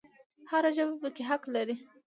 [0.51, 1.75] هر ژبه پکې حق لري